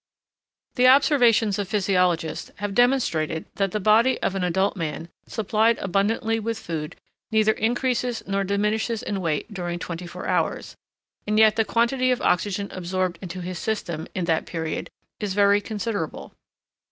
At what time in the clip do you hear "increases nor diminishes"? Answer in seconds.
7.51-9.03